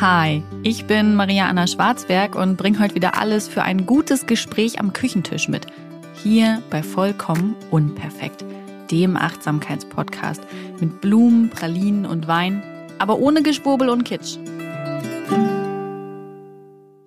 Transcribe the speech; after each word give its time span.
Hi, 0.00 0.44
ich 0.62 0.86
bin 0.86 1.16
Maria 1.16 1.48
Anna 1.48 1.66
Schwarzberg 1.66 2.36
und 2.36 2.56
bringe 2.56 2.78
heute 2.78 2.94
wieder 2.94 3.18
alles 3.18 3.48
für 3.48 3.64
ein 3.64 3.84
gutes 3.84 4.26
Gespräch 4.26 4.78
am 4.78 4.92
Küchentisch 4.92 5.48
mit. 5.48 5.66
Hier 6.22 6.62
bei 6.70 6.84
Vollkommen 6.84 7.56
Unperfekt, 7.72 8.44
dem 8.92 9.16
Achtsamkeitspodcast 9.16 10.40
mit 10.78 11.00
Blumen, 11.00 11.50
Pralinen 11.50 12.06
und 12.06 12.28
Wein, 12.28 12.62
aber 13.00 13.18
ohne 13.18 13.42
Geschwurbel 13.42 13.88
und 13.88 14.04
Kitsch. 14.04 14.36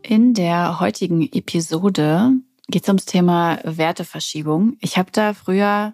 In 0.02 0.34
der 0.34 0.82
heutigen 0.82 1.22
Episode 1.32 2.34
geht 2.68 2.84
es 2.84 2.90
ums 2.90 3.06
Thema 3.06 3.60
Werteverschiebung. 3.64 4.76
Ich 4.82 4.98
habe 4.98 5.12
da 5.14 5.34
früher 5.34 5.94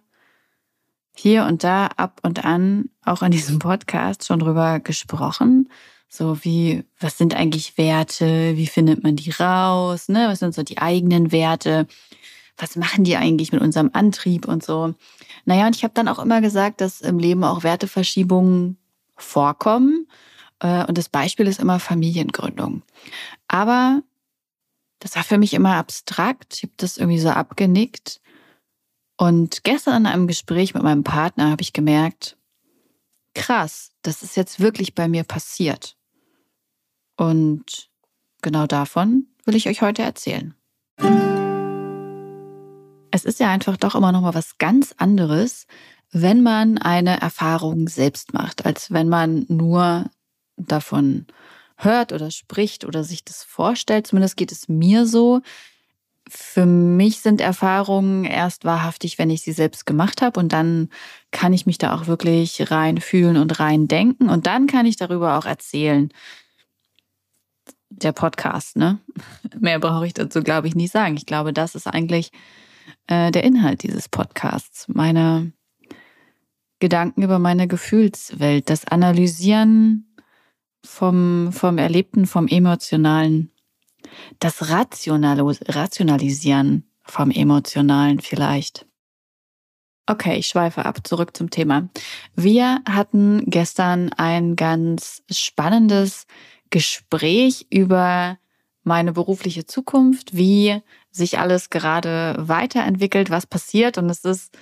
hier 1.16 1.46
und 1.46 1.64
da 1.64 1.92
ab 1.96 2.22
und 2.24 2.44
an 2.44 2.90
auch 3.06 3.22
in 3.22 3.30
diesem 3.30 3.60
Podcast 3.60 4.26
schon 4.26 4.40
drüber 4.40 4.80
gesprochen 4.80 5.70
so 6.08 6.44
wie, 6.44 6.84
was 7.00 7.18
sind 7.18 7.36
eigentlich 7.36 7.78
Werte? 7.78 8.56
Wie 8.56 8.68
findet 8.68 9.04
man 9.04 9.16
die 9.16 9.32
raus? 9.32 10.10
Ne? 10.10 10.28
Was 10.30 10.40
sind 10.40 10.56
so 10.56 10.64
die 10.64 10.78
eigenen 10.78 11.32
Werte? 11.32 11.88
Was 12.58 12.76
machen 12.76 13.04
die 13.04 13.18
eigentlich 13.18 13.52
mit 13.52 13.62
unserem 13.62 13.92
Antrieb 13.94 14.48
und 14.48 14.64
so? 14.64 14.96
Naja, 15.46 15.68
und 15.68 15.76
ich 15.76 15.84
habe 15.84 15.94
dann 15.94 16.08
auch 16.08 16.20
immer 16.20 16.42
gesagt, 16.42 16.82
dass 16.82 17.02
im 17.02 17.20
Leben 17.20 17.44
auch 17.44 17.64
Werteverschiebungen 17.64 18.78
vorkommen. 19.16 20.08
Äh, 20.60 20.86
und 20.86 20.98
das 20.98 21.10
Beispiel 21.10 21.48
ist 21.48 21.60
immer 21.60 21.80
Familiengründung. 21.80 22.84
Aber 23.48 24.02
das 25.00 25.16
war 25.16 25.24
für 25.24 25.38
mich 25.38 25.54
immer 25.54 25.76
abstrakt. 25.76 26.56
Ich 26.56 26.64
habe 26.64 26.74
das 26.78 26.98
irgendwie 26.98 27.20
so 27.20 27.30
abgenickt. 27.30 28.22
Und 29.18 29.64
gestern 29.64 30.02
in 30.02 30.06
einem 30.06 30.28
Gespräch 30.28 30.74
mit 30.74 30.84
meinem 30.84 31.04
Partner 31.04 31.52
habe 31.52 31.62
ich 31.62 31.74
gemerkt, 31.74 32.38
krass, 33.34 33.92
das 34.02 34.24
ist 34.24 34.36
jetzt 34.36 34.60
wirklich 34.60 34.96
bei 34.96 35.08
mir 35.08 35.24
passiert. 35.24 35.97
Und 37.18 37.90
genau 38.42 38.68
davon 38.68 39.26
will 39.44 39.56
ich 39.56 39.68
euch 39.68 39.82
heute 39.82 40.04
erzählen. 40.04 40.54
Es 43.12 43.26
ist 43.26 43.40
ja 43.40 43.50
einfach 43.50 43.78
doch 43.78 43.96
immer 43.96 44.12
noch 44.12 44.22
mal 44.22 44.36
was 44.36 44.58
ganz 44.60 44.94
anderes, 44.98 45.66
wenn 46.12 46.44
man 46.44 46.78
eine 46.78 47.20
Erfahrung 47.20 47.90
selbst 47.90 48.34
macht, 48.34 48.66
als 48.66 48.92
wenn 48.92 49.10
man 49.10 49.46
nur 49.50 50.06
davon 50.56 51.26
hört 51.78 52.14
oder 52.14 52.32
spricht 52.32 52.86
oder 52.86 53.04
sich 53.04 53.26
das 53.26 53.44
vorstellt. 53.44 54.08
Zumindest 54.08 54.38
geht 54.38 54.52
es 54.52 54.70
mir 54.70 55.06
so. 55.06 55.42
Für 56.30 56.66
mich 56.66 57.22
sind 57.22 57.40
Erfahrungen 57.40 58.26
erst 58.26 58.66
wahrhaftig, 58.66 59.18
wenn 59.18 59.30
ich 59.30 59.42
sie 59.42 59.54
selbst 59.54 59.86
gemacht 59.86 60.22
habe 60.22 60.40
und 60.40 60.52
dann 60.52 60.90
kann 61.32 61.54
ich 61.54 61.66
mich 61.66 61.78
da 61.78 61.96
auch 61.96 62.08
wirklich 62.08 62.70
rein 62.70 63.00
fühlen 63.00 63.38
und 63.38 63.60
rein 63.60 63.88
denken 63.88 64.30
und 64.30 64.46
dann 64.46 64.68
kann 64.68 64.86
ich 64.86 64.98
darüber 64.98 65.38
auch 65.38 65.46
erzählen 65.46 66.12
der 67.90 68.12
Podcast, 68.12 68.76
ne? 68.76 69.00
Mehr 69.60 69.80
brauche 69.80 70.08
ich 70.08 70.14
dazu, 70.14 70.42
glaube 70.42 70.68
ich, 70.68 70.76
nicht 70.76 70.92
sagen. 70.92 71.18
Ich 71.18 71.26
glaube, 71.26 71.54
das 71.54 71.76
ist 71.76 71.88
eigentlich 71.88 72.32
äh, 73.08 73.32
der 73.32 73.44
Inhalt 73.44 73.84
dieses 73.84 74.10
Podcasts. 74.10 74.88
Meine 74.88 75.54
Gedanken 76.80 77.24
über 77.24 77.40
meine 77.40 77.68
Gefühlswelt, 77.68 78.70
das 78.70 78.86
Analysieren 78.86 80.16
vom, 80.86 81.52
vom 81.52 81.78
Erlebten, 81.78 82.28
vom 82.28 82.48
Emotionalen, 82.48 83.52
das 84.40 84.70
Rational 84.70 85.40
Rationalisieren 85.40 86.84
vom 87.04 87.32
Emotionalen 87.32 88.20
vielleicht. 88.20 88.86
Okay, 90.10 90.38
ich 90.38 90.48
schweife 90.48 90.86
ab, 90.86 91.06
zurück 91.06 91.36
zum 91.36 91.50
Thema. 91.50 91.90
Wir 92.36 92.82
hatten 92.88 93.44
gestern 93.46 94.14
ein 94.14 94.56
ganz 94.56 95.22
spannendes 95.30 96.26
Gespräch 96.70 97.68
über 97.70 98.38
meine 98.84 99.12
berufliche 99.14 99.66
Zukunft, 99.66 100.36
wie 100.36 100.82
sich 101.12 101.40
alles 101.40 101.70
gerade 101.70 102.36
weiterentwickelt, 102.40 103.30
was 103.30 103.46
passiert. 103.46 103.98
Und 103.98 104.10
es 104.10 104.24
ist 104.24 104.58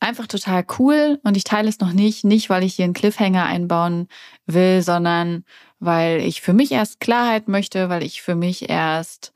einfach 0.00 0.26
total 0.26 0.64
cool. 0.78 1.18
Und 1.24 1.36
ich 1.36 1.44
teile 1.44 1.68
es 1.68 1.80
noch 1.80 1.92
nicht, 1.92 2.24
nicht 2.24 2.50
weil 2.50 2.62
ich 2.62 2.74
hier 2.74 2.84
einen 2.84 2.94
Cliffhanger 2.94 3.44
einbauen 3.44 4.08
will, 4.46 4.82
sondern 4.82 5.44
weil 5.78 6.20
ich 6.20 6.42
für 6.42 6.52
mich 6.52 6.72
erst 6.72 7.00
Klarheit 7.00 7.48
möchte, 7.48 7.88
weil 7.88 8.02
ich 8.02 8.22
für 8.22 8.34
mich 8.34 8.68
erst 8.68 9.32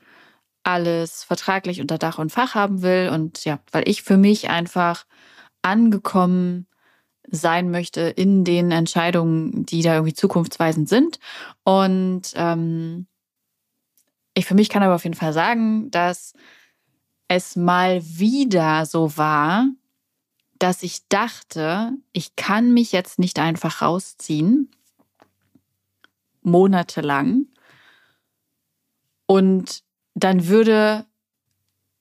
alles 0.63 1.25
vertraglich 1.25 1.81
unter 1.81 1.99
Dach 1.99 2.19
und 2.19 2.33
Fach 2.33 2.55
haben 2.55 2.83
will 2.83 3.11
und 3.13 3.45
ja, 3.45 3.59
weil 3.71 3.89
ich 3.89 4.03
für 4.03 4.17
mich 4.17 4.49
einfach 4.51 5.05
angekommen 5.63 6.67
sein 7.31 7.71
möchte 7.71 8.01
in 8.03 8.45
den 8.45 8.71
Entscheidungen, 8.71 9.67
die 9.67 9.83
da 9.83 9.95
irgendwie 9.95 10.15
zukunftsweisend 10.15 10.89
sind. 10.89 11.19
Und 11.65 12.33
ähm, 12.35 13.07
ich 14.35 14.47
für 14.47 14.55
mich 14.55 14.69
kann 14.69 14.83
aber 14.83 14.95
auf 14.95 15.05
jeden 15.05 15.17
Fall 15.17 15.33
sagen, 15.33 15.91
dass 15.91 16.35
es 17.29 17.57
mal 17.57 18.03
wieder 18.05 18.87
so 18.87 19.17
war, 19.17 19.67
dass 20.59 20.83
ich 20.83 21.09
dachte, 21.09 21.93
ich 22.13 22.37
kann 22.37 22.73
mich 22.73 22.93
jetzt 22.93 23.19
nicht 23.19 23.39
einfach 23.39 23.83
rausziehen, 23.83 24.71
monatelang, 26.43 27.47
und 29.27 29.83
dann 30.15 30.49
würde 30.49 31.07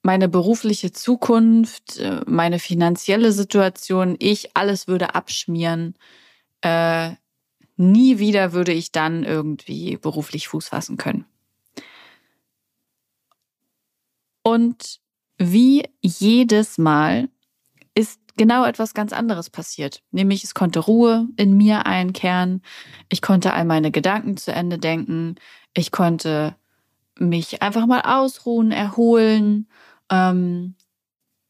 meine 0.03 0.27
berufliche 0.27 0.91
Zukunft, 0.91 1.97
äh, 1.97 2.21
meine 2.27 2.59
finanzielle 2.59 3.31
Situation, 3.31 4.15
ich, 4.19 4.55
alles 4.55 4.87
würde 4.87 5.15
abschmieren. 5.15 5.95
Äh, 6.61 7.11
nie 7.77 8.19
wieder 8.19 8.53
würde 8.53 8.73
ich 8.73 8.91
dann 8.91 9.23
irgendwie 9.23 9.97
beruflich 9.97 10.49
Fuß 10.49 10.67
fassen 10.67 10.97
können. 10.97 11.25
Und 14.43 14.99
wie 15.37 15.85
jedes 16.01 16.77
Mal 16.77 17.29
ist 17.95 18.19
genau 18.35 18.65
etwas 18.65 18.93
ganz 18.93 19.13
anderes 19.13 19.49
passiert. 19.49 20.03
Nämlich 20.11 20.43
es 20.43 20.53
konnte 20.53 20.79
Ruhe 20.79 21.29
in 21.37 21.55
mir 21.55 21.85
einkehren. 21.85 22.61
Ich 23.07 23.21
konnte 23.21 23.53
all 23.53 23.63
meine 23.63 23.89
Gedanken 23.89 24.35
zu 24.35 24.51
Ende 24.51 24.77
denken. 24.77 25.35
Ich 25.73 25.91
konnte 25.91 26.57
mich 27.17 27.61
einfach 27.61 27.85
mal 27.85 28.01
ausruhen, 28.01 28.71
erholen 28.71 29.67
ähm, 30.13 30.75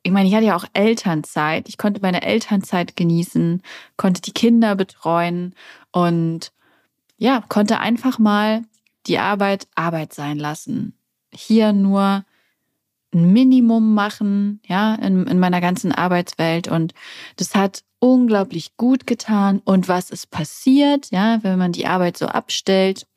ich 0.04 0.12
meine, 0.12 0.28
ich 0.28 0.36
hatte 0.36 0.46
ja 0.46 0.56
auch 0.56 0.66
Elternzeit. 0.74 1.70
Ich 1.70 1.78
konnte 1.78 2.02
meine 2.02 2.24
Elternzeit 2.24 2.96
genießen, 2.96 3.62
konnte 3.98 4.22
die 4.22 4.34
Kinder 4.34 4.76
betreuen 4.76 5.56
und 5.92 6.52
ja, 7.18 7.44
konnte 7.48 7.80
einfach 7.80 8.20
mal 8.20 8.64
die 9.08 9.20
Arbeit 9.20 9.68
Arbeit 9.76 10.14
sein 10.14 10.38
lassen. 10.38 10.98
Hier 11.34 11.74
nur 11.74 12.26
ein 13.14 13.32
Minimum 13.32 13.94
machen, 13.94 14.60
ja, 14.68 14.96
in, 14.96 15.26
in 15.28 15.40
meiner 15.40 15.62
ganzen 15.62 15.92
Arbeitswelt. 15.92 16.68
Und 16.68 16.94
das 17.38 17.56
hat 17.56 17.84
unglaublich 18.00 18.76
gut 18.76 19.08
getan. 19.08 19.62
Und 19.64 19.88
was 19.88 20.10
ist 20.10 20.32
passiert, 20.32 21.12
ja, 21.12 21.42
wenn 21.44 21.58
man 21.58 21.72
die 21.72 21.88
Arbeit 21.88 22.18
so 22.18 22.26
abstellt? 22.28 23.08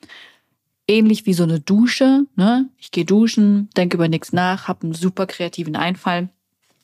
Ähnlich 0.88 1.26
wie 1.26 1.34
so 1.34 1.42
eine 1.42 1.60
Dusche. 1.60 2.24
Ne? 2.36 2.68
Ich 2.78 2.90
gehe 2.90 3.04
duschen, 3.04 3.68
denke 3.76 3.96
über 3.96 4.08
nichts 4.08 4.32
nach, 4.32 4.68
habe 4.68 4.84
einen 4.84 4.94
super 4.94 5.26
kreativen 5.26 5.76
Einfall. 5.76 6.28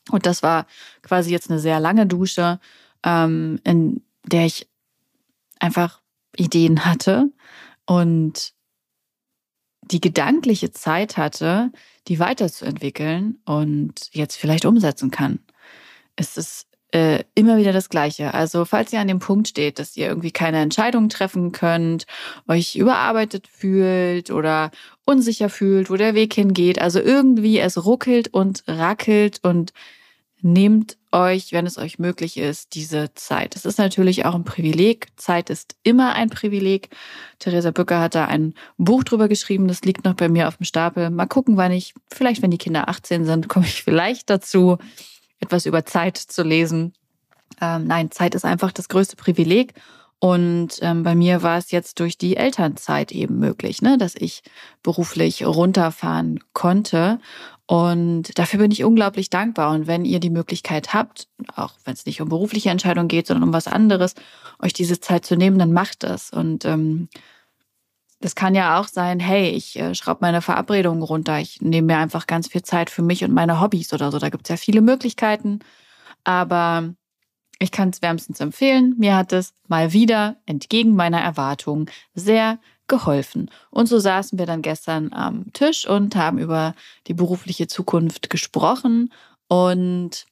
Und 0.09 0.25
das 0.25 0.43
war 0.43 0.67
quasi 1.01 1.31
jetzt 1.31 1.49
eine 1.49 1.59
sehr 1.59 1.79
lange 1.79 2.05
Dusche, 2.05 2.59
ähm, 3.03 3.59
in 3.63 4.01
der 4.25 4.45
ich 4.45 4.67
einfach 5.59 6.01
Ideen 6.35 6.85
hatte 6.85 7.31
und 7.85 8.53
die 9.81 10.01
gedankliche 10.01 10.71
Zeit 10.71 11.17
hatte, 11.17 11.71
die 12.07 12.19
weiterzuentwickeln 12.19 13.39
und 13.45 14.09
jetzt 14.11 14.35
vielleicht 14.35 14.65
umsetzen 14.65 15.11
kann. 15.11 15.39
Es 16.15 16.37
ist 16.37 16.67
äh, 16.93 17.23
immer 17.33 17.57
wieder 17.57 17.73
das 17.73 17.89
Gleiche. 17.89 18.35
Also 18.35 18.65
falls 18.65 18.93
ihr 18.93 18.99
an 18.99 19.07
dem 19.07 19.17
Punkt 19.17 19.47
steht, 19.47 19.79
dass 19.79 19.97
ihr 19.97 20.07
irgendwie 20.07 20.31
keine 20.31 20.59
Entscheidung 20.59 21.09
treffen 21.09 21.51
könnt, 21.51 22.05
euch 22.47 22.75
überarbeitet 22.75 23.47
fühlt 23.47 24.29
oder 24.29 24.69
unsicher 25.03 25.49
fühlt, 25.49 25.89
wo 25.89 25.95
der 25.95 26.13
Weg 26.13 26.35
hingeht, 26.35 26.79
also 26.79 26.99
irgendwie 26.99 27.57
es 27.57 27.83
ruckelt 27.83 28.27
und 28.31 28.63
rackelt 28.67 29.39
und 29.41 29.73
nehmt 30.43 30.97
euch, 31.11 31.51
wenn 31.51 31.65
es 31.65 31.79
euch 31.79 31.97
möglich 31.97 32.37
ist, 32.37 32.75
diese 32.75 33.13
Zeit. 33.15 33.55
Es 33.55 33.65
ist 33.65 33.79
natürlich 33.79 34.25
auch 34.25 34.35
ein 34.35 34.43
Privileg. 34.43 35.07
Zeit 35.15 35.49
ist 35.49 35.75
immer 35.83 36.13
ein 36.13 36.29
Privileg. 36.29 36.89
Theresa 37.39 37.71
Bücker 37.71 38.01
hat 38.01 38.13
da 38.13 38.25
ein 38.25 38.53
Buch 38.77 39.03
drüber 39.03 39.27
geschrieben, 39.29 39.67
das 39.67 39.81
liegt 39.81 40.05
noch 40.05 40.15
bei 40.15 40.29
mir 40.29 40.47
auf 40.47 40.57
dem 40.57 40.65
Stapel. 40.65 41.09
Mal 41.09 41.25
gucken, 41.25 41.57
wann 41.57 41.71
ich, 41.71 41.93
vielleicht 42.11 42.41
wenn 42.43 42.51
die 42.51 42.57
Kinder 42.57 42.87
18 42.87 43.25
sind, 43.25 43.47
komme 43.49 43.65
ich 43.65 43.81
vielleicht 43.83 44.29
dazu 44.29 44.77
etwas 45.43 45.65
über 45.65 45.85
Zeit 45.85 46.17
zu 46.17 46.43
lesen. 46.43 46.93
Ähm, 47.61 47.85
nein, 47.85 48.11
Zeit 48.11 48.35
ist 48.35 48.45
einfach 48.45 48.71
das 48.71 48.89
größte 48.89 49.15
Privileg. 49.15 49.73
Und 50.19 50.79
ähm, 50.81 51.03
bei 51.03 51.15
mir 51.15 51.43
war 51.43 51.57
es 51.57 51.71
jetzt 51.71 51.99
durch 51.99 52.17
die 52.17 52.37
Elternzeit 52.37 53.11
eben 53.11 53.39
möglich, 53.39 53.81
ne, 53.81 53.97
dass 53.97 54.15
ich 54.15 54.41
beruflich 54.81 55.45
runterfahren 55.45 56.39
konnte. 56.53 57.19
Und 57.65 58.37
dafür 58.39 58.59
bin 58.59 58.71
ich 58.71 58.85
unglaublich 58.85 59.29
dankbar. 59.29 59.71
Und 59.71 59.85
wenn 59.85 60.05
ihr 60.05 60.21
die 60.21 60.29
Möglichkeit 60.29 60.93
habt, 60.93 61.27
auch 61.53 61.73
wenn 61.83 61.93
es 61.93 62.05
nicht 62.05 62.21
um 62.21 62.29
berufliche 62.29 62.69
Entscheidungen 62.69 63.09
geht, 63.09 63.27
sondern 63.27 63.49
um 63.49 63.53
was 63.53 63.67
anderes, 63.67 64.15
euch 64.61 64.71
diese 64.71 65.01
Zeit 65.01 65.25
zu 65.25 65.35
nehmen, 65.35 65.59
dann 65.59 65.73
macht 65.73 66.03
das. 66.03 66.31
Und 66.31 66.63
ähm, 66.63 67.09
das 68.23 68.35
kann 68.35 68.55
ja 68.55 68.79
auch 68.79 68.87
sein, 68.87 69.19
hey, 69.19 69.49
ich 69.49 69.77
äh, 69.77 69.93
schraube 69.93 70.19
meine 70.21 70.41
Verabredungen 70.41 71.03
runter, 71.03 71.39
ich 71.39 71.61
nehme 71.61 71.87
mir 71.87 71.97
einfach 71.97 72.25
ganz 72.25 72.47
viel 72.47 72.61
Zeit 72.61 72.89
für 72.89 73.01
mich 73.01 73.21
und 73.25 73.33
meine 73.33 73.59
Hobbys 73.59 73.91
oder 73.91 74.11
so. 74.11 74.17
Da 74.17 74.29
gibt 74.29 74.45
es 74.45 74.49
ja 74.49 74.55
viele 74.55 74.79
Möglichkeiten. 74.79 75.59
Aber 76.23 76.93
ich 77.59 77.71
kann 77.71 77.89
es 77.89 78.01
wärmstens 78.01 78.39
empfehlen. 78.39 78.95
Mir 78.97 79.17
hat 79.17 79.33
es 79.33 79.53
mal 79.67 79.91
wieder 79.91 80.37
entgegen 80.45 80.95
meiner 80.95 81.19
Erwartungen 81.19 81.91
sehr 82.13 82.59
geholfen. 82.87 83.51
Und 83.71 83.87
so 83.87 83.99
saßen 83.99 84.39
wir 84.39 84.45
dann 84.45 84.61
gestern 84.61 85.11
am 85.11 85.51
Tisch 85.51 85.85
und 85.85 86.15
haben 86.15 86.37
über 86.37 86.75
die 87.07 87.13
berufliche 87.13 87.67
Zukunft 87.67 88.29
gesprochen. 88.29 89.11
Und 89.49 90.25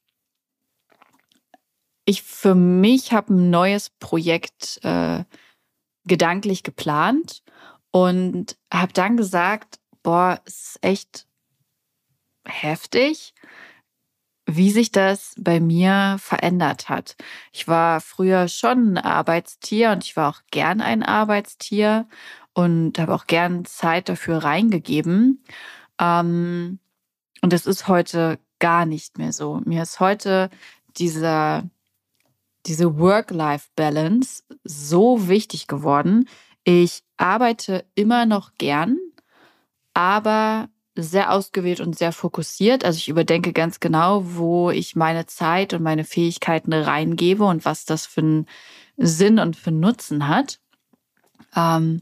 ich 2.06 2.24
für 2.24 2.56
mich 2.56 3.12
habe 3.12 3.34
ein 3.34 3.50
neues 3.50 3.90
Projekt 3.90 4.80
äh, 4.84 5.26
gedanklich 6.06 6.64
geplant 6.64 7.44
und 7.92 8.58
habe 8.74 8.94
dann 8.94 9.18
gesagt, 9.18 9.80
boah, 10.04 10.42
es 10.46 10.76
ist 10.76 10.80
echt 10.82 11.28
heftig, 12.46 13.34
wie 14.46 14.72
sich 14.72 14.92
das 14.92 15.36
bei 15.38 15.60
mir 15.60 16.18
verändert 16.20 16.90
hat. 16.90 17.16
Ich 17.52 17.68
war 17.68 18.02
früher 18.02 18.48
schon 18.48 18.98
ein 18.98 18.98
Arbeitstier 18.98 19.92
und 19.92 20.04
ich 20.04 20.18
war 20.18 20.30
auch 20.30 20.42
gern 20.52 20.82
ein 20.82 21.04
Arbeitstier 21.04 22.08
und 22.54 23.00
habe 23.00 23.14
auch 23.14 23.28
gern 23.28 23.66
Zeit 23.66 24.10
dafür 24.10 24.40
reingegeben. 24.40 25.44
Ähm, 26.00 26.80
und 27.42 27.54
es 27.54 27.66
ist 27.66 27.88
heute 27.88 28.40
gar 28.60 28.86
nicht 28.86 29.18
mehr 29.18 29.34
so. 29.34 29.62
Mir 29.66 29.84
ist 29.84 30.00
heute 30.00 30.50
dieser, 30.98 31.70
diese 32.66 33.00
Work-Life-Balance 33.00 34.44
so 34.64 35.28
wichtig 35.28 35.68
geworden. 35.68 36.28
Ich 36.64 37.04
arbeite 37.18 37.86
immer 37.96 38.26
noch 38.26 38.52
gern, 38.58 38.98
aber 39.94 40.70
sehr 40.96 41.32
ausgewählt 41.32 41.80
und 41.80 41.98
sehr 41.98 42.12
fokussiert. 42.12 42.84
Also 42.84 42.98
ich 42.98 43.10
überdenke 43.10 43.54
ganz 43.54 43.80
genau, 43.80 44.24
wo 44.36 44.72
ich 44.72 44.96
meine 44.96 45.26
Zeit 45.26 45.74
und 45.74 45.82
meine 45.84 46.04
Fähigkeiten 46.04 46.74
reingebe 46.74 47.46
und 47.46 47.66
was 47.66 47.86
das 47.86 48.06
für 48.06 48.22
einen 48.22 48.46
Sinn 48.98 49.40
und 49.40 49.56
für 49.56 49.70
einen 49.70 49.80
Nutzen 49.80 50.28
hat. 50.28 50.60
Ähm, 51.56 52.02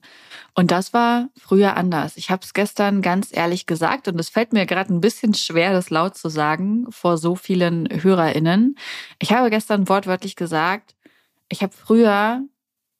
und 0.55 0.71
das 0.71 0.93
war 0.93 1.29
früher 1.37 1.77
anders. 1.77 2.17
Ich 2.17 2.29
habe 2.29 2.43
es 2.43 2.53
gestern 2.53 3.01
ganz 3.01 3.29
ehrlich 3.31 3.65
gesagt 3.65 4.07
und 4.07 4.19
es 4.19 4.29
fällt 4.29 4.53
mir 4.53 4.65
gerade 4.65 4.93
ein 4.93 5.01
bisschen 5.01 5.33
schwer, 5.33 5.71
das 5.71 5.89
laut 5.89 6.17
zu 6.17 6.29
sagen 6.29 6.85
vor 6.91 7.17
so 7.17 7.35
vielen 7.35 7.87
Hörerinnen. 7.91 8.77
Ich 9.19 9.31
habe 9.31 9.49
gestern 9.49 9.87
wortwörtlich 9.87 10.35
gesagt, 10.35 10.95
ich 11.47 11.63
habe 11.63 11.73
früher 11.73 12.43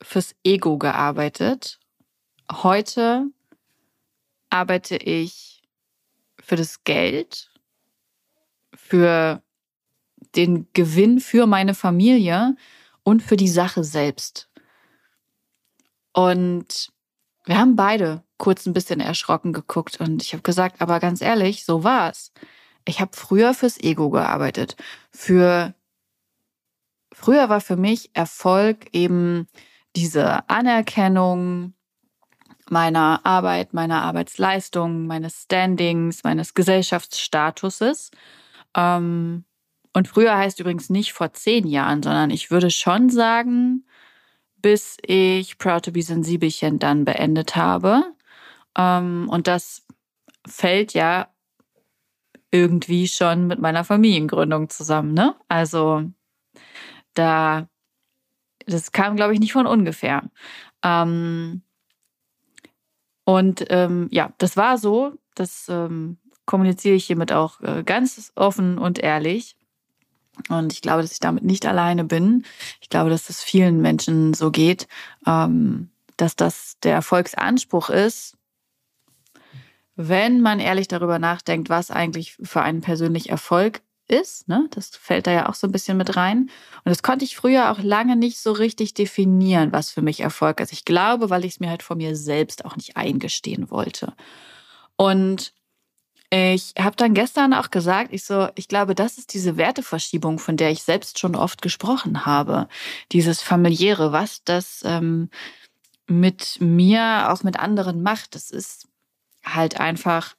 fürs 0.01 0.36
Ego 0.44 0.78
gearbeitet. 0.78 1.80
Heute 2.51 3.25
arbeite 4.50 4.98
ich 4.98 5.62
für 6.40 6.56
das 6.56 6.84
Geld, 6.84 7.51
für 8.74 9.44
den 10.36 10.68
Gewinn 10.74 11.19
für 11.19 11.48
meine 11.48 11.74
Familie 11.74 12.56
und 13.04 13.24
für 13.24 13.38
die 13.38 13.48
Sache 13.48 13.84
selbst. 13.84 14.50
Und 16.13 16.92
wir 17.45 17.57
haben 17.57 17.75
beide 17.75 18.24
kurz 18.38 18.66
ein 18.66 18.74
bisschen 18.74 19.00
erschrocken 19.00 19.54
geguckt 19.54 20.00
und 20.00 20.24
ich 20.24 20.34
habe 20.34 20.44
gesagt, 20.44 20.81
aber 20.81 21.00
ganz 21.00 21.22
ehrlich, 21.22 21.66
so 21.66 21.84
war's. 21.84 22.31
Ich 22.86 23.02
habe 23.02 23.12
früher 23.16 23.54
fürs 23.54 23.80
Ego 23.80 24.10
gearbeitet. 24.10 24.75
Für 25.12 25.75
früher 27.12 27.50
war 27.50 27.62
für 27.62 27.75
mich 27.75 28.10
Erfolg 28.13 28.88
eben 28.94 29.48
diese 29.96 30.50
Anerkennung 30.50 31.74
meiner 32.70 33.26
Arbeit, 33.26 33.74
meiner 33.74 34.04
Arbeitsleistung, 34.04 35.08
meines 35.08 35.44
Standings, 35.44 36.24
meines 36.24 36.54
Gesellschaftsstatuses. 36.54 38.12
Ähm, 38.76 39.46
und 39.94 40.08
früher 40.08 40.38
heißt 40.38 40.60
übrigens 40.60 40.90
nicht 40.90 41.14
vor 41.14 41.34
zehn 41.34 41.68
Jahren, 41.68 42.04
sondern 42.04 42.30
ich 42.30 42.52
würde 42.52 42.70
schon 42.70 43.10
sagen, 43.10 43.86
bis 44.58 44.98
ich 45.02 45.58
Proud 45.58 45.86
to 45.86 45.92
be 45.92 46.02
Sensibelchen 46.02 46.80
dann 46.80 47.06
beendet 47.06 47.56
habe. 47.56 48.04
Ähm, 48.78 49.28
und 49.30 49.48
das 49.48 49.86
fällt 50.48 50.94
ja 50.94 51.30
irgendwie 52.52 53.08
schon 53.08 53.48
mit 53.48 53.60
meiner 53.60 53.84
Familiengründung 53.84 54.70
zusammen, 54.70 55.14
ne? 55.14 55.36
Also 55.48 56.04
da 57.14 57.68
das 58.69 58.92
kam, 58.92 59.16
glaube 59.16 59.33
ich, 59.33 59.39
nicht 59.39 59.54
von 59.54 59.68
ungefähr. 59.68 60.24
Ähm, 60.83 61.62
und 63.25 63.66
ähm, 63.69 64.07
ja, 64.12 64.33
das 64.38 64.57
war 64.57 64.77
so. 64.77 65.13
Das 65.36 65.68
ähm, 65.69 66.18
kommuniziere 66.45 66.95
ich 66.95 67.06
hiermit 67.06 67.31
auch 67.31 67.62
äh, 67.62 67.83
ganz 67.83 68.31
offen 68.36 68.77
und 68.77 69.00
ehrlich. 69.00 69.56
Und 70.48 70.74
ich 70.74 70.81
glaube, 70.81 71.01
dass 71.01 71.12
ich 71.12 71.19
damit 71.19 71.44
nicht 71.44 71.66
alleine 71.66 72.06
bin. 72.06 72.45
Ich 72.81 72.89
glaube, 72.89 73.10
dass 73.10 73.30
es 73.30 73.44
vielen 73.44 73.81
Menschen 73.81 74.33
so 74.33 74.51
geht, 74.51 74.88
ähm, 75.27 75.89
dass 76.18 76.36
das 76.36 76.80
der 76.81 76.94
Erfolgsanspruch 76.94 77.89
ist, 77.89 78.38
wenn 79.95 80.39
man 80.39 80.60
ehrlich 80.60 80.88
darüber 80.88 81.19
nachdenkt, 81.19 81.69
was 81.69 81.92
eigentlich 81.92 82.38
für 82.42 82.62
einen 82.62 82.81
persönlich 82.81 83.30
Erfolg 83.30 83.81
ist. 84.12 84.48
Ne? 84.48 84.68
Das 84.72 84.90
fällt 84.90 85.28
da 85.28 85.32
ja 85.32 85.50
auch 85.50 85.56
so 85.56 85.68
ein 85.68 85.72
bisschen 85.72 85.98
mit 85.98 86.16
rein. 86.16 86.50
Und 86.84 86.86
das 86.86 87.04
konnte 87.04 87.26
ich 87.26 87.36
früher 87.36 87.72
auch 87.72 87.80
lange 87.80 88.16
nicht 88.16 88.40
so 88.40 88.52
richtig 88.52 88.94
definieren, 88.94 89.72
was 89.72 89.92
für 89.92 90.02
mich 90.02 90.22
Erfolg 90.22 90.60
ist. 90.60 90.74
Ich 90.74 90.86
glaube, 90.86 91.30
weil 91.30 91.46
ich 91.46 91.54
es 91.54 91.60
mir 91.60 91.70
halt 91.70 91.84
von 91.84 91.98
mir 91.98 92.16
selbst 92.16 92.66
auch 92.66 92.76
nicht 92.76 92.98
eingestehen 92.98 93.70
wollte. 93.70 94.14
Und 94.96 95.54
ich 96.32 96.74
habe 96.78 96.96
dann 96.96 97.16
gestern 97.16 97.54
auch 97.54 97.72
gesagt, 97.72 98.14
ich 98.14 98.24
so, 98.24 98.50
ich 98.54 98.68
glaube, 98.68 98.94
das 98.94 99.18
ist 99.18 99.34
diese 99.34 99.58
Werteverschiebung, 99.58 100.38
von 100.38 100.58
der 100.58 100.70
ich 100.70 100.84
selbst 100.84 101.18
schon 101.18 101.36
oft 101.36 101.62
gesprochen 101.64 102.26
habe. 102.26 102.68
Dieses 103.12 103.42
familiäre, 103.42 104.12
was 104.12 104.44
das 104.44 104.84
ähm, 104.86 105.30
mit 106.06 106.58
mir, 106.60 107.32
auch 107.32 107.44
mit 107.44 107.60
anderen 107.60 108.04
macht. 108.04 108.36
Das 108.36 108.52
ist 108.52 108.88
halt 109.44 109.80
einfach 109.80 110.36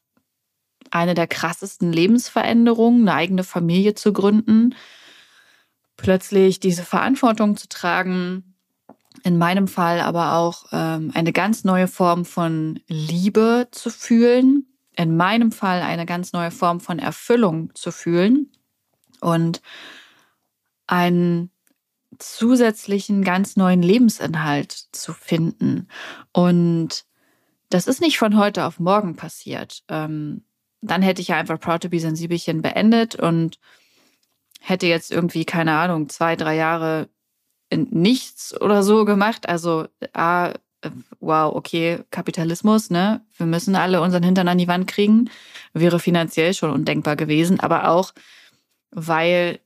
eine 0.90 1.14
der 1.14 1.26
krassesten 1.26 1.92
Lebensveränderungen, 1.92 3.08
eine 3.08 3.16
eigene 3.16 3.44
Familie 3.44 3.94
zu 3.94 4.12
gründen, 4.12 4.74
plötzlich 5.96 6.60
diese 6.60 6.82
Verantwortung 6.82 7.56
zu 7.56 7.68
tragen, 7.68 8.54
in 9.22 9.38
meinem 9.38 9.68
Fall 9.68 10.00
aber 10.00 10.34
auch 10.34 10.66
ähm, 10.72 11.10
eine 11.14 11.32
ganz 11.32 11.64
neue 11.64 11.88
Form 11.88 12.24
von 12.24 12.80
Liebe 12.88 13.68
zu 13.70 13.90
fühlen, 13.90 14.66
in 14.96 15.16
meinem 15.16 15.52
Fall 15.52 15.82
eine 15.82 16.06
ganz 16.06 16.32
neue 16.32 16.50
Form 16.50 16.80
von 16.80 16.98
Erfüllung 16.98 17.74
zu 17.74 17.92
fühlen 17.92 18.50
und 19.20 19.60
einen 20.86 21.50
zusätzlichen 22.18 23.22
ganz 23.22 23.56
neuen 23.56 23.82
Lebensinhalt 23.82 24.72
zu 24.92 25.12
finden. 25.12 25.88
Und 26.32 27.04
das 27.68 27.86
ist 27.86 28.00
nicht 28.00 28.18
von 28.18 28.36
heute 28.36 28.64
auf 28.64 28.80
morgen 28.80 29.16
passiert. 29.16 29.82
Ähm, 29.88 30.44
dann 30.82 31.02
hätte 31.02 31.22
ich 31.22 31.28
ja 31.28 31.36
einfach 31.36 31.60
Proud 31.60 31.82
to 31.82 31.88
be 31.88 32.00
Sensibelchen 32.00 32.62
beendet 32.62 33.14
und 33.14 33.58
hätte 34.60 34.86
jetzt 34.86 35.10
irgendwie, 35.10 35.44
keine 35.44 35.76
Ahnung, 35.76 36.08
zwei, 36.08 36.36
drei 36.36 36.56
Jahre 36.56 37.08
nichts 37.72 38.58
oder 38.60 38.82
so 38.82 39.04
gemacht. 39.04 39.48
Also, 39.48 39.86
ah, 40.12 40.54
wow, 41.20 41.54
okay, 41.54 42.00
Kapitalismus, 42.10 42.90
ne? 42.90 43.24
Wir 43.36 43.46
müssen 43.46 43.76
alle 43.76 44.00
unseren 44.00 44.22
Hintern 44.22 44.48
an 44.48 44.58
die 44.58 44.68
Wand 44.68 44.86
kriegen. 44.86 45.30
Wäre 45.72 46.00
finanziell 46.00 46.54
schon 46.54 46.70
undenkbar 46.70 47.16
gewesen, 47.16 47.60
aber 47.60 47.88
auch, 47.88 48.12
weil 48.90 49.60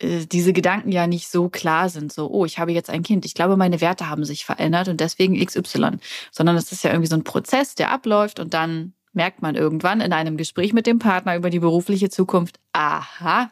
äh, 0.00 0.26
diese 0.26 0.52
Gedanken 0.52 0.92
ja 0.92 1.06
nicht 1.06 1.28
so 1.28 1.48
klar 1.48 1.88
sind, 1.88 2.12
so, 2.12 2.28
oh, 2.30 2.44
ich 2.44 2.58
habe 2.58 2.72
jetzt 2.72 2.90
ein 2.90 3.02
Kind, 3.02 3.24
ich 3.24 3.34
glaube, 3.34 3.56
meine 3.56 3.80
Werte 3.80 4.08
haben 4.08 4.24
sich 4.24 4.44
verändert 4.44 4.88
und 4.88 5.00
deswegen 5.00 5.44
XY, 5.44 5.98
sondern 6.30 6.56
es 6.56 6.72
ist 6.72 6.84
ja 6.84 6.90
irgendwie 6.90 7.08
so 7.08 7.16
ein 7.16 7.24
Prozess, 7.24 7.74
der 7.74 7.90
abläuft 7.90 8.40
und 8.40 8.52
dann 8.54 8.94
merkt 9.12 9.42
man 9.42 9.54
irgendwann 9.54 10.00
in 10.00 10.12
einem 10.12 10.36
Gespräch 10.36 10.72
mit 10.72 10.86
dem 10.86 10.98
Partner 10.98 11.36
über 11.36 11.50
die 11.50 11.58
berufliche 11.58 12.10
Zukunft, 12.10 12.60
aha, 12.72 13.50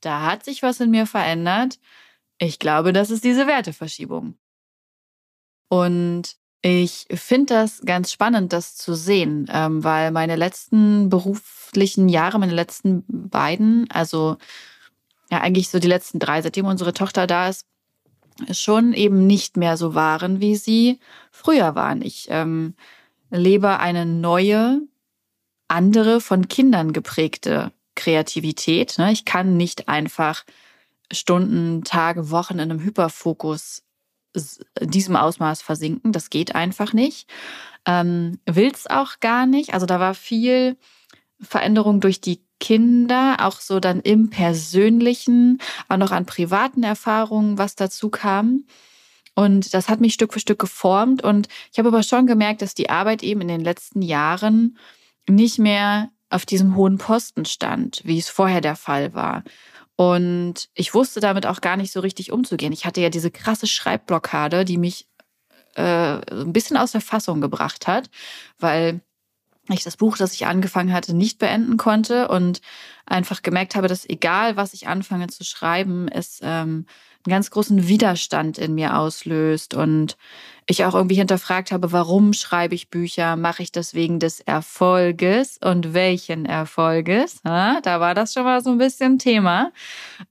da 0.00 0.22
hat 0.22 0.44
sich 0.44 0.62
was 0.62 0.80
in 0.80 0.90
mir 0.90 1.06
verändert. 1.06 1.78
Ich 2.38 2.58
glaube, 2.58 2.92
das 2.92 3.10
ist 3.10 3.24
diese 3.24 3.46
Werteverschiebung. 3.46 4.36
Und 5.68 6.36
ich 6.62 7.06
finde 7.10 7.54
das 7.54 7.82
ganz 7.82 8.10
spannend, 8.10 8.52
das 8.52 8.76
zu 8.76 8.94
sehen, 8.94 9.48
ähm, 9.52 9.84
weil 9.84 10.10
meine 10.10 10.36
letzten 10.36 11.08
beruflichen 11.08 12.08
Jahre, 12.08 12.38
meine 12.38 12.54
letzten 12.54 13.04
beiden, 13.08 13.88
also 13.90 14.36
ja 15.30 15.40
eigentlich 15.40 15.68
so 15.68 15.78
die 15.78 15.88
letzten 15.88 16.18
drei, 16.18 16.42
seitdem 16.42 16.66
unsere 16.66 16.92
Tochter 16.92 17.26
da 17.26 17.48
ist, 17.48 17.66
schon 18.50 18.92
eben 18.92 19.26
nicht 19.26 19.56
mehr 19.56 19.76
so 19.76 19.94
waren, 19.94 20.40
wie 20.40 20.56
sie 20.56 20.98
früher 21.30 21.74
waren. 21.74 22.02
Ich 22.02 22.26
ähm, 22.30 22.74
lebe 23.30 23.78
eine 23.78 24.06
neue, 24.06 24.80
andere 25.68 26.20
von 26.20 26.48
Kindern 26.48 26.92
geprägte 26.92 27.72
Kreativität. 27.94 28.98
Ne? 28.98 29.12
Ich 29.12 29.24
kann 29.24 29.56
nicht 29.56 29.88
einfach 29.88 30.44
Stunden, 31.12 31.84
Tage, 31.84 32.30
Wochen 32.30 32.54
in 32.54 32.70
einem 32.70 32.80
Hyperfokus 32.80 33.82
diesem 34.80 35.16
Ausmaß 35.16 35.62
versinken. 35.62 36.12
Das 36.12 36.30
geht 36.30 36.54
einfach 36.54 36.92
nicht. 36.92 37.28
ähm, 37.86 38.40
will 38.46 38.70
es 38.72 38.88
auch 38.88 39.20
gar 39.20 39.46
nicht. 39.46 39.72
Also 39.72 39.86
da 39.86 40.00
war 40.00 40.14
viel 40.14 40.76
Veränderung 41.40 42.00
durch 42.00 42.20
die 42.20 42.40
Kinder, 42.58 43.36
auch 43.40 43.60
so 43.60 43.80
dann 43.80 44.00
im 44.00 44.30
Persönlichen, 44.30 45.58
auch 45.88 45.98
noch 45.98 46.10
an 46.10 46.26
privaten 46.26 46.82
Erfahrungen, 46.82 47.58
was 47.58 47.76
dazu 47.76 48.10
kam. 48.10 48.64
Und 49.34 49.74
das 49.74 49.88
hat 49.88 50.00
mich 50.00 50.14
Stück 50.14 50.32
für 50.32 50.40
Stück 50.40 50.58
geformt. 50.58 51.22
Und 51.22 51.48
ich 51.70 51.78
habe 51.78 51.88
aber 51.88 52.02
schon 52.02 52.26
gemerkt, 52.26 52.62
dass 52.62 52.74
die 52.74 52.90
Arbeit 52.90 53.22
eben 53.22 53.42
in 53.42 53.48
den 53.48 53.60
letzten 53.60 54.02
Jahren 54.02 54.78
nicht 55.28 55.58
mehr 55.58 56.10
auf 56.30 56.46
diesem 56.46 56.76
hohen 56.76 56.98
Posten 56.98 57.44
stand, 57.44 58.02
wie 58.04 58.18
es 58.18 58.28
vorher 58.28 58.60
der 58.60 58.76
Fall 58.76 59.14
war. 59.14 59.44
Und 59.96 60.68
ich 60.74 60.92
wusste 60.92 61.20
damit 61.20 61.46
auch 61.46 61.60
gar 61.60 61.76
nicht 61.76 61.92
so 61.92 62.00
richtig 62.00 62.32
umzugehen. 62.32 62.72
Ich 62.72 62.84
hatte 62.84 63.00
ja 63.00 63.08
diese 63.08 63.30
krasse 63.30 63.66
Schreibblockade, 63.66 64.64
die 64.64 64.76
mich 64.76 65.08
äh, 65.74 66.20
ein 66.30 66.52
bisschen 66.52 66.76
aus 66.76 66.92
der 66.92 67.00
Fassung 67.00 67.40
gebracht 67.40 67.86
hat, 67.86 68.10
weil 68.58 69.00
ich 69.74 69.84
das 69.84 69.96
Buch, 69.96 70.16
das 70.16 70.34
ich 70.34 70.46
angefangen 70.46 70.92
hatte, 70.92 71.14
nicht 71.14 71.38
beenden 71.38 71.76
konnte 71.76 72.28
und 72.28 72.60
einfach 73.04 73.42
gemerkt 73.42 73.74
habe, 73.74 73.88
dass 73.88 74.08
egal, 74.08 74.56
was 74.56 74.74
ich 74.74 74.88
anfange 74.88 75.26
zu 75.28 75.44
schreiben, 75.44 76.08
es 76.08 76.40
ähm, 76.42 76.86
einen 77.26 77.32
ganz 77.32 77.50
großen 77.50 77.88
Widerstand 77.88 78.58
in 78.58 78.74
mir 78.74 78.96
auslöst 78.96 79.74
und 79.74 80.16
ich 80.66 80.84
auch 80.84 80.94
irgendwie 80.94 81.16
hinterfragt 81.16 81.72
habe, 81.72 81.92
warum 81.92 82.32
schreibe 82.32 82.74
ich 82.74 82.90
Bücher? 82.90 83.36
Mache 83.36 83.62
ich 83.62 83.72
das 83.72 83.94
wegen 83.94 84.18
des 84.18 84.40
Erfolges 84.40 85.58
und 85.62 85.94
welchen 85.94 86.46
Erfolges? 86.46 87.40
Ja, 87.44 87.80
da 87.80 88.00
war 88.00 88.14
das 88.14 88.32
schon 88.32 88.44
mal 88.44 88.62
so 88.62 88.70
ein 88.70 88.78
bisschen 88.78 89.18
Thema. 89.18 89.72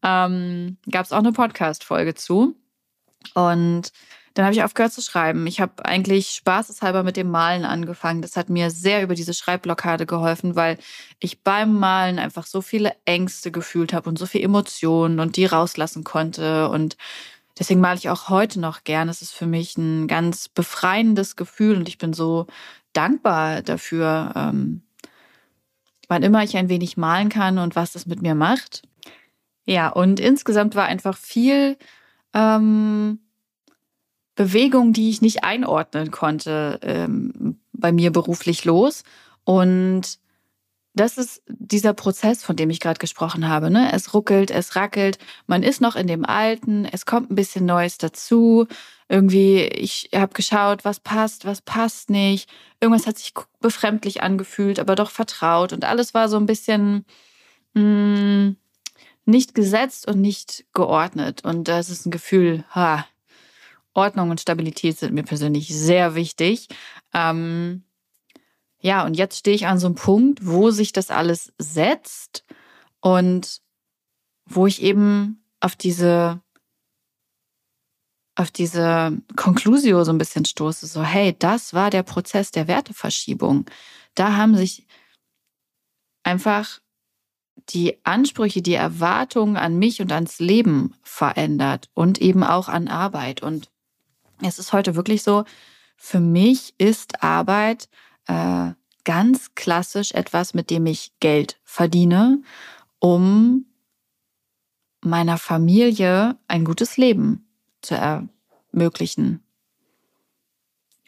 Ähm, 0.04 0.78
Gab 0.90 1.06
es 1.06 1.12
auch 1.12 1.20
eine 1.20 1.32
Podcast-Folge 1.32 2.16
zu. 2.16 2.56
Und 3.34 3.92
dann 4.36 4.44
habe 4.44 4.54
ich 4.54 4.64
aufgehört 4.64 4.92
zu 4.92 5.02
schreiben. 5.02 5.48
Ich 5.48 5.62
habe 5.62 5.86
eigentlich 5.86 6.32
spaßeshalber 6.32 7.04
mit 7.04 7.16
dem 7.16 7.32
Malen 7.32 7.64
angefangen. 7.64 8.22
Das 8.22 8.36
hat 8.36 8.50
mir 8.50 8.70
sehr 8.70 9.02
über 9.02 9.16
diese 9.16 9.34
Schreibblockade 9.34 10.06
geholfen, 10.06 10.58
weil 10.58 10.78
ich 11.20 11.42
beim 11.42 11.80
Malen 11.80 12.20
einfach 12.20 12.46
so 12.46 12.62
viele 12.62 12.94
Ängste 13.06 13.50
gefühlt 13.50 13.94
habe 13.94 14.10
und 14.10 14.20
so 14.20 14.26
viele 14.26 14.44
Emotionen 14.44 15.22
und 15.22 15.38
die 15.38 15.46
rauslassen 15.46 16.04
konnte. 16.04 16.68
Und 16.68 16.98
deswegen 17.58 17.80
male 17.80 17.98
ich 17.98 18.10
auch 18.10 18.28
heute 18.28 18.60
noch 18.60 18.84
gern. 18.84 19.08
Es 19.08 19.22
ist 19.22 19.32
für 19.32 19.48
mich 19.48 19.78
ein 19.78 20.06
ganz 20.10 20.50
befreiendes 20.50 21.38
Gefühl 21.38 21.78
und 21.78 21.88
ich 21.88 21.98
bin 21.98 22.12
so 22.12 22.46
dankbar 22.92 23.62
dafür, 23.62 24.34
ähm, 24.36 24.82
wann 26.10 26.24
immer 26.24 26.44
ich 26.44 26.58
ein 26.58 26.68
wenig 26.68 26.98
malen 26.98 27.30
kann 27.30 27.58
und 27.58 27.78
was 27.78 27.94
das 27.94 28.06
mit 28.06 28.22
mir 28.22 28.36
macht. 28.36 28.82
Ja, 29.66 29.88
und 29.88 30.20
insgesamt 30.20 30.76
war 30.76 30.86
einfach 30.88 31.18
viel 31.18 31.78
ähm, 32.34 33.20
Bewegung, 34.36 34.94
die 34.94 35.10
ich 35.10 35.22
nicht 35.22 35.44
einordnen 35.44 36.12
konnte, 36.12 36.80
ähm, 36.84 37.60
bei 37.74 37.92
mir 37.92 38.12
beruflich 38.12 38.66
los. 38.66 39.04
Und 39.44 40.20
das 40.94 41.18
ist 41.18 41.44
dieser 41.48 41.94
Prozess, 41.94 42.44
von 42.44 42.56
dem 42.56 42.70
ich 42.70 42.80
gerade 42.80 43.00
gesprochen 43.00 43.48
habe. 43.50 43.70
Ne? 43.70 43.92
Es 43.92 44.14
ruckelt, 44.14 44.50
es 44.50 44.76
rackelt, 44.76 45.18
man 45.46 45.62
ist 45.62 45.82
noch 45.82 45.96
in 45.96 46.08
dem 46.08 46.26
Alten, 46.26 46.86
es 46.86 47.06
kommt 47.06 47.30
ein 47.30 47.36
bisschen 47.36 47.66
Neues 47.66 47.98
dazu. 47.98 48.66
Irgendwie, 49.10 49.64
ich 49.64 50.10
habe 50.16 50.34
geschaut, 50.34 50.86
was 50.86 51.00
passt, 51.00 51.46
was 51.46 51.62
passt 51.62 52.10
nicht. 52.10 52.50
Irgendwas 52.80 53.08
hat 53.08 53.18
sich 53.18 53.34
befremdlich 53.60 54.24
angefühlt, 54.24 54.80
aber 54.80 54.96
doch 54.96 55.12
vertraut. 55.12 55.74
Und 55.74 55.84
alles 55.84 56.14
war 56.14 56.30
so 56.30 56.38
ein 56.38 56.46
bisschen 56.46 57.06
mh, 57.74 57.82
mm, 57.82 58.56
nicht 59.26 59.54
gesetzt 59.54 60.08
und 60.08 60.22
nicht 60.22 60.66
geordnet. 60.74 61.44
Und 61.44 61.68
das 61.68 61.90
ist 61.90 62.06
ein 62.06 62.12
Gefühl, 62.12 62.64
ha, 62.74 63.06
Ordnung 63.96 64.30
und 64.30 64.42
Stabilität 64.42 64.98
sind 64.98 65.14
mir 65.14 65.24
persönlich 65.24 65.68
sehr 65.76 66.16
wichtig. 66.16 66.68
Ähm, 67.14 67.84
ja, 68.80 69.06
und 69.06 69.16
jetzt 69.16 69.40
stehe 69.40 69.56
ich 69.56 69.68
an 69.68 69.80
so 69.80 69.88
einem 69.88 69.96
Punkt, 69.96 70.46
wo 70.46 70.70
sich 70.70 70.94
das 70.94 71.10
alles 71.10 71.54
setzt 71.58 72.46
und 73.02 73.62
wo 74.46 74.68
ich 74.68 74.82
eben 74.84 75.44
auf 75.60 75.76
diese 75.76 76.42
auf 78.38 78.52
diese 78.52 79.18
Conclusio 79.38 80.04
so 80.04 80.12
ein 80.12 80.18
bisschen 80.18 80.44
stoße, 80.44 80.88
so 80.88 81.04
hey, 81.04 81.34
das 81.38 81.74
war 81.74 81.90
der 81.90 82.04
Prozess 82.04 82.52
der 82.52 82.68
Werteverschiebung. 82.68 83.66
Da 84.14 84.36
haben 84.36 84.58
sich 84.58 84.86
einfach 86.24 86.82
die 87.70 87.98
Ansprüche, 88.06 88.62
die 88.62 88.74
Erwartungen 88.74 89.58
an 89.58 89.80
mich 89.80 90.02
und 90.02 90.12
ans 90.12 90.40
Leben 90.40 90.94
verändert 91.02 91.90
und 91.94 92.20
eben 92.20 92.44
auch 92.44 92.68
an 92.68 92.88
Arbeit. 92.88 93.42
Und 93.42 93.72
es 94.42 94.60
ist 94.60 94.74
heute 94.74 94.96
wirklich 94.96 95.24
so, 95.24 95.46
für 95.98 96.20
mich 96.20 96.74
ist 96.78 97.24
Arbeit 97.24 97.90
äh, 98.28 98.72
ganz 99.04 99.56
klassisch 99.56 100.12
etwas, 100.12 100.54
mit 100.54 100.70
dem 100.70 100.86
ich 100.86 101.14
Geld 101.20 101.60
verdiene, 101.64 102.42
um 103.00 103.66
meiner 105.02 105.38
Familie 105.38 106.38
ein 106.48 106.66
gutes 106.66 106.98
Leben 106.98 107.48
zu 107.82 107.96
ermöglichen. 107.96 109.44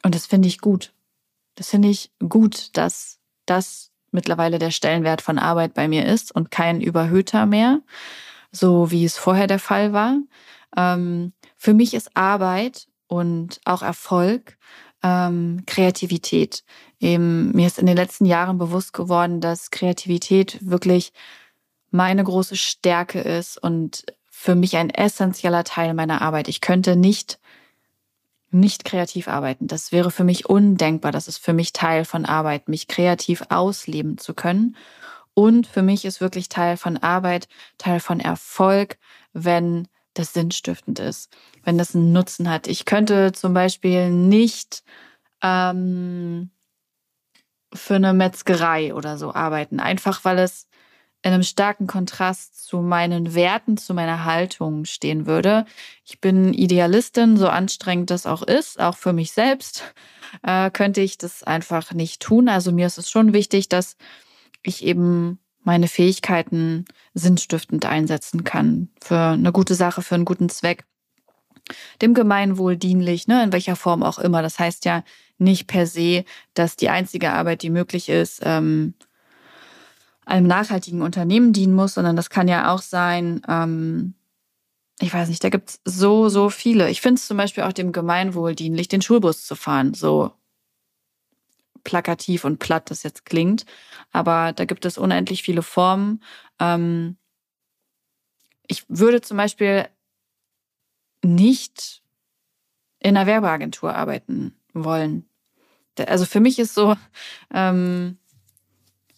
Und 0.03 0.15
das 0.15 0.25
finde 0.25 0.47
ich 0.47 0.61
gut. 0.61 0.93
Das 1.55 1.69
finde 1.71 1.89
ich 1.89 2.11
gut, 2.29 2.77
dass 2.77 3.19
das 3.45 3.91
mittlerweile 4.11 4.59
der 4.59 4.71
Stellenwert 4.71 5.21
von 5.21 5.39
Arbeit 5.39 5.73
bei 5.73 5.87
mir 5.87 6.05
ist 6.05 6.33
und 6.33 6.51
kein 6.51 6.81
überhöhter 6.81 7.45
mehr, 7.45 7.81
so 8.51 8.91
wie 8.91 9.03
es 9.03 9.17
vorher 9.17 9.47
der 9.47 9.59
Fall 9.59 9.91
war. 9.91 10.17
Ähm, 10.75 11.33
für 11.55 11.73
mich 11.73 11.93
ist 11.93 12.15
Arbeit 12.15 12.87
und 13.07 13.59
auch 13.65 13.81
Erfolg, 13.81 14.57
ähm, 15.03 15.63
Kreativität. 15.65 16.63
Eben, 16.99 17.51
mir 17.51 17.67
ist 17.67 17.79
in 17.79 17.85
den 17.85 17.97
letzten 17.97 18.25
Jahren 18.25 18.57
bewusst 18.57 18.93
geworden, 18.93 19.41
dass 19.41 19.71
Kreativität 19.71 20.57
wirklich 20.61 21.13
meine 21.91 22.23
große 22.23 22.57
Stärke 22.57 23.19
ist 23.19 23.57
und 23.57 24.05
für 24.29 24.55
mich 24.55 24.77
ein 24.77 24.89
essentieller 24.89 25.63
Teil 25.63 25.93
meiner 25.93 26.21
Arbeit. 26.21 26.47
Ich 26.47 26.61
könnte 26.61 26.95
nicht 26.95 27.39
nicht 28.49 28.85
kreativ 28.85 29.27
arbeiten. 29.27 29.67
Das 29.67 29.91
wäre 29.91 30.11
für 30.11 30.23
mich 30.23 30.47
undenkbar. 30.47 31.11
Das 31.11 31.27
ist 31.27 31.37
für 31.37 31.53
mich 31.53 31.73
Teil 31.73 32.05
von 32.05 32.25
Arbeit, 32.25 32.69
mich 32.69 32.87
kreativ 32.87 33.43
ausleben 33.49 34.17
zu 34.17 34.33
können. 34.33 34.75
Und 35.33 35.67
für 35.67 35.81
mich 35.81 36.05
ist 36.05 36.21
wirklich 36.21 36.49
Teil 36.49 36.77
von 36.77 36.97
Arbeit, 36.97 37.47
Teil 37.77 37.99
von 37.99 38.19
Erfolg, 38.19 38.97
wenn 39.33 39.87
das 40.19 40.33
sinnstiftend 40.33 40.99
ist, 40.99 41.35
wenn 41.63 41.77
das 41.77 41.95
einen 41.95 42.11
Nutzen 42.13 42.49
hat. 42.49 42.67
Ich 42.67 42.85
könnte 42.85 43.31
zum 43.31 43.53
Beispiel 43.53 44.09
nicht 44.09 44.83
ähm, 45.41 46.49
für 47.73 47.95
eine 47.95 48.13
Metzgerei 48.13 48.93
oder 48.93 49.17
so 49.17 49.33
arbeiten, 49.33 49.79
einfach 49.79 50.25
weil 50.25 50.39
es 50.39 50.67
in 51.23 51.33
einem 51.33 51.43
starken 51.43 51.87
Kontrast 51.87 52.63
zu 52.65 52.77
meinen 52.77 53.33
Werten, 53.33 53.77
zu 53.77 53.93
meiner 53.93 54.23
Haltung 54.23 54.85
stehen 54.85 55.25
würde. 55.25 55.65
Ich 56.05 56.21
bin 56.21 56.53
Idealistin, 56.53 57.37
so 57.37 57.49
anstrengend 57.49 58.11
das 58.11 58.25
auch 58.25 58.43
ist, 58.43 58.79
auch 58.79 58.95
für 58.95 59.13
mich 59.13 59.31
selbst, 59.31 59.93
äh, 60.43 60.69
könnte 60.69 61.01
ich 61.01 61.17
das 61.17 61.43
einfach 61.43 61.91
nicht 61.91 62.21
tun. 62.21 62.49
Also 62.49 62.71
mir 62.71 62.85
ist 62.85 62.97
es 62.97 63.09
schon 63.09 63.33
wichtig, 63.33 63.67
dass 63.67 63.97
ich 64.63 64.85
eben 64.85 65.39
meine 65.67 65.89
Fähigkeiten 65.89 66.85
sinnstiftend 67.13 67.85
einsetzen 67.85 68.45
kann 68.45 68.87
für 69.01 69.17
eine 69.17 69.51
gute 69.51 69.75
Sache, 69.75 70.01
für 70.01 70.15
einen 70.15 70.23
guten 70.23 70.47
Zweck, 70.47 70.85
dem 72.01 72.13
Gemeinwohl 72.13 72.77
dienlich, 72.77 73.27
ne, 73.27 73.43
in 73.43 73.51
welcher 73.51 73.75
Form 73.75 74.01
auch 74.01 74.17
immer. 74.17 74.41
Das 74.41 74.59
heißt 74.59 74.85
ja 74.85 75.03
nicht 75.37 75.67
per 75.67 75.85
se, 75.85 76.23
dass 76.53 76.77
die 76.77 76.87
einzige 76.87 77.33
Arbeit, 77.33 77.63
die 77.63 77.69
möglich 77.69 78.07
ist, 78.07 78.39
ähm, 78.43 78.93
einem 80.25 80.47
nachhaltigen 80.47 81.01
Unternehmen 81.01 81.51
dienen 81.51 81.73
muss, 81.73 81.95
sondern 81.95 82.15
das 82.15 82.29
kann 82.29 82.47
ja 82.47 82.73
auch 82.73 82.81
sein, 82.81 83.41
ähm, 83.49 84.13
ich 85.01 85.13
weiß 85.13 85.27
nicht, 85.27 85.43
da 85.43 85.49
gibt 85.49 85.69
es 85.69 85.81
so, 85.83 86.29
so 86.29 86.49
viele. 86.49 86.89
Ich 86.89 87.01
finde 87.01 87.19
es 87.19 87.27
zum 87.27 87.35
Beispiel 87.35 87.65
auch 87.65 87.73
dem 87.73 87.91
Gemeinwohl 87.91 88.55
dienlich, 88.55 88.87
den 88.87 89.01
Schulbus 89.01 89.45
zu 89.45 89.55
fahren. 89.55 89.93
So 89.93 90.31
plakativ 91.87 92.43
und 92.43 92.59
platt 92.59 92.91
das 92.91 93.03
jetzt 93.03 93.25
klingt. 93.25 93.65
Aber 94.11 94.51
da 94.51 94.65
gibt 94.65 94.83
es 94.85 94.97
unendlich 94.97 95.41
viele 95.41 95.63
Formen. 95.63 96.21
Ähm, 96.59 97.15
ich 98.67 98.83
würde 98.89 99.21
zum 99.21 99.37
Beispiel 99.37 99.87
nicht 101.23 102.03
in 102.99 103.15
einer 103.15 103.25
Werbeagentur 103.25 103.95
arbeiten 103.95 104.53
wollen. 104.73 105.29
Also 105.97 106.25
für 106.25 106.41
mich 106.41 106.59
ist 106.59 106.75
so, 106.75 106.97
ähm, 107.53 108.17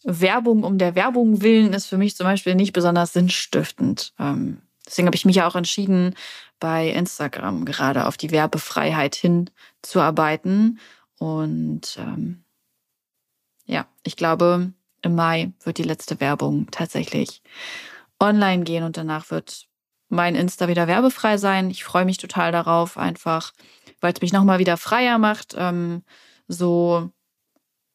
Werbung 0.04 0.64
um 0.64 0.78
der 0.78 0.96
Werbung 0.96 1.42
willen 1.42 1.74
ist 1.74 1.88
für 1.88 1.98
mich 1.98 2.16
zum 2.16 2.26
Beispiel 2.26 2.56
nicht 2.56 2.72
besonders 2.72 3.14
sinnstiftend. 3.14 4.14
Ähm, 4.20 4.62
deswegen 4.86 5.08
habe 5.08 5.16
ich 5.16 5.26
mich 5.26 5.38
ja 5.38 5.48
auch 5.48 5.56
entschieden, 5.56 6.14
bei 6.60 6.90
Instagram 6.90 7.66
gerade 7.66 8.06
auf 8.06 8.16
die 8.16 8.32
Werbefreiheit 8.32 9.16
hinzuarbeiten. 9.16 10.80
Und 11.18 11.98
ähm, 12.00 12.44
ja, 13.70 13.86
ich 14.04 14.16
glaube, 14.16 14.74
im 15.04 15.16
Mai 15.16 15.54
wird 15.64 15.78
die 15.78 15.84
letzte 15.84 16.20
Werbung 16.20 16.68
tatsächlich 16.72 17.44
online 18.20 18.64
gehen 18.64 18.84
und 18.84 18.98
danach 18.98 19.30
wird 19.30 19.68
mein 20.10 20.36
Insta 20.36 20.68
wieder 20.68 20.88
werbefrei 20.88 21.38
sein. 21.38 21.70
Ich 21.70 21.84
freue 21.84 22.04
mich 22.04 22.18
total 22.18 22.52
darauf, 22.52 22.98
einfach, 22.98 23.54
weil 24.02 24.12
es 24.12 24.22
mich 24.22 24.34
nochmal 24.34 24.58
wieder 24.58 24.76
freier 24.76 25.20
macht, 25.20 25.54
ähm, 25.56 26.04
so 26.48 27.12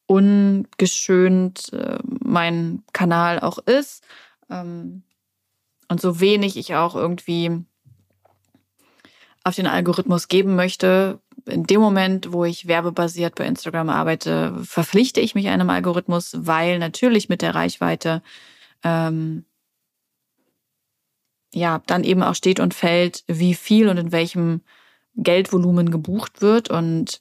ungeschönt 0.07 1.73
äh, 1.73 1.99
mein 2.04 2.85
Kanal 2.93 3.40
auch 3.40 3.59
ist 3.59 4.04
ähm, 4.50 5.02
und 5.88 6.00
so 6.00 6.21
wenig 6.21 6.57
ich 6.57 6.76
auch 6.76 6.95
irgendwie 6.95 7.64
auf 9.43 9.57
den 9.57 9.66
Algorithmus 9.66 10.28
geben 10.28 10.54
möchte, 10.54 11.21
in 11.46 11.64
dem 11.64 11.80
Moment, 11.80 12.32
wo 12.32 12.44
ich 12.44 12.66
werbebasiert 12.66 13.34
bei 13.34 13.46
Instagram 13.46 13.88
arbeite, 13.90 14.54
verpflichte 14.62 15.20
ich 15.20 15.34
mich 15.34 15.48
einem 15.48 15.70
Algorithmus, 15.70 16.34
weil 16.38 16.78
natürlich 16.78 17.28
mit 17.28 17.42
der 17.42 17.54
Reichweite 17.54 18.22
ähm, 18.82 19.44
ja 21.52 21.82
dann 21.86 22.04
eben 22.04 22.22
auch 22.22 22.34
steht 22.34 22.60
und 22.60 22.74
fällt, 22.74 23.24
wie 23.26 23.54
viel 23.54 23.88
und 23.88 23.98
in 23.98 24.12
welchem 24.12 24.62
Geldvolumen 25.16 25.90
gebucht 25.90 26.40
wird. 26.40 26.70
Und 26.70 27.20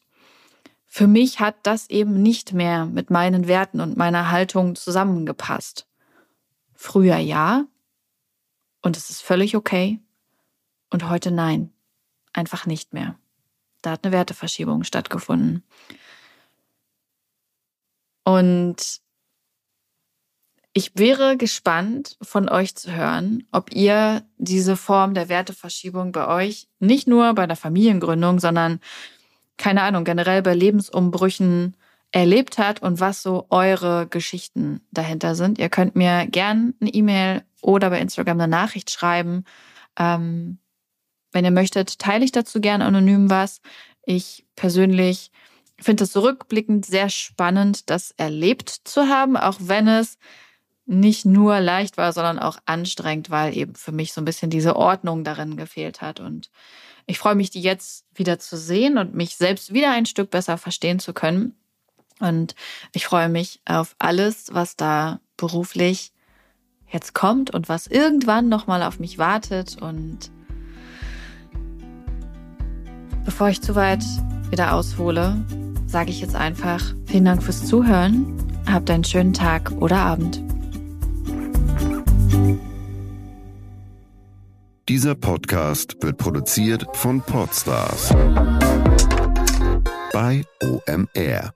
für 0.85 1.07
mich 1.07 1.39
hat 1.39 1.55
das 1.63 1.89
eben 1.89 2.21
nicht 2.21 2.53
mehr 2.53 2.85
mit 2.85 3.09
meinen 3.09 3.47
Werten 3.47 3.81
und 3.81 3.97
meiner 3.97 4.31
Haltung 4.31 4.75
zusammengepasst. 4.75 5.87
Früher 6.73 7.17
ja. 7.17 7.65
Und 8.81 8.97
es 8.97 9.09
ist 9.09 9.21
völlig 9.21 9.55
okay. 9.55 9.99
Und 10.89 11.09
heute 11.09 11.31
nein. 11.31 11.71
Einfach 12.33 12.65
nicht 12.65 12.93
mehr. 12.93 13.17
Da 13.83 13.91
hat 13.91 14.03
eine 14.03 14.13
Werteverschiebung 14.13 14.83
stattgefunden. 14.83 15.63
Und 18.23 19.01
ich 20.73 20.93
wäre 20.95 21.37
gespannt, 21.37 22.17
von 22.21 22.49
euch 22.49 22.75
zu 22.75 22.91
hören, 22.91 23.45
ob 23.51 23.71
ihr 23.73 24.23
diese 24.37 24.75
Form 24.75 25.13
der 25.13 25.29
Werteverschiebung 25.29 26.11
bei 26.11 26.27
euch 26.27 26.67
nicht 26.79 27.07
nur 27.07 27.33
bei 27.35 27.45
der 27.45 27.57
Familiengründung, 27.57 28.39
sondern 28.39 28.79
keine 29.57 29.83
Ahnung, 29.83 30.03
generell 30.03 30.41
bei 30.41 30.55
Lebensumbrüchen 30.55 31.75
erlebt 32.11 32.57
hat 32.57 32.81
und 32.81 32.99
was 32.99 33.21
so 33.21 33.45
eure 33.49 34.07
Geschichten 34.07 34.81
dahinter 34.91 35.35
sind. 35.35 35.59
Ihr 35.59 35.69
könnt 35.69 35.95
mir 35.95 36.25
gern 36.27 36.73
eine 36.79 36.91
E-Mail 36.91 37.43
oder 37.61 37.89
bei 37.89 37.99
Instagram 37.99 38.39
eine 38.39 38.47
Nachricht 38.47 38.89
schreiben. 38.89 39.45
Ähm, 39.97 40.57
wenn 41.33 41.45
ihr 41.45 41.51
möchtet, 41.51 41.99
teile 41.99 42.25
ich 42.25 42.31
dazu 42.31 42.61
gern 42.61 42.81
anonym 42.81 43.29
was. 43.29 43.61
Ich 44.05 44.45
persönlich 44.55 45.31
finde 45.79 46.03
es 46.03 46.11
zurückblickend 46.11 46.85
sehr 46.85 47.09
spannend, 47.09 47.89
das 47.89 48.11
erlebt 48.17 48.69
zu 48.69 49.07
haben, 49.07 49.37
auch 49.37 49.57
wenn 49.59 49.87
es 49.87 50.17
nicht 50.85 51.25
nur 51.25 51.59
leicht 51.59 51.97
war, 51.97 52.11
sondern 52.11 52.39
auch 52.39 52.57
anstrengend, 52.65 53.29
weil 53.29 53.55
eben 53.55 53.75
für 53.75 53.91
mich 53.91 54.13
so 54.13 54.21
ein 54.21 54.25
bisschen 54.25 54.49
diese 54.49 54.75
Ordnung 54.75 55.23
darin 55.23 55.55
gefehlt 55.55 56.01
hat. 56.01 56.19
Und 56.19 56.49
ich 57.05 57.19
freue 57.19 57.35
mich, 57.35 57.49
die 57.49 57.61
jetzt 57.61 58.05
wieder 58.13 58.39
zu 58.39 58.57
sehen 58.57 58.97
und 58.97 59.13
mich 59.13 59.35
selbst 59.35 59.73
wieder 59.73 59.91
ein 59.91 60.05
Stück 60.05 60.29
besser 60.29 60.57
verstehen 60.57 60.99
zu 60.99 61.13
können. 61.13 61.55
Und 62.19 62.55
ich 62.93 63.05
freue 63.05 63.29
mich 63.29 63.61
auf 63.65 63.95
alles, 63.99 64.53
was 64.53 64.75
da 64.75 65.19
beruflich 65.37 66.11
jetzt 66.91 67.13
kommt 67.13 67.51
und 67.51 67.69
was 67.69 67.87
irgendwann 67.87 68.49
nochmal 68.49 68.83
auf 68.83 68.99
mich 68.99 69.17
wartet. 69.17 69.81
Und 69.81 70.31
bevor 73.25 73.49
ich 73.49 73.61
zu 73.61 73.75
weit 73.75 74.03
wieder 74.49 74.73
aushole, 74.73 75.35
sage 75.87 76.09
ich 76.09 76.21
jetzt 76.21 76.35
einfach 76.35 76.81
vielen 77.05 77.25
Dank 77.25 77.43
fürs 77.43 77.65
Zuhören. 77.65 78.25
Habt 78.65 78.89
einen 78.89 79.03
schönen 79.03 79.33
Tag 79.33 79.71
oder 79.71 79.97
Abend. 79.97 80.41
Dieser 84.89 85.15
Podcast 85.15 85.95
wird 86.01 86.17
produziert 86.17 86.85
von 86.93 87.21
Podstars 87.21 88.09
bei 90.11 90.43
OMR. 90.61 91.53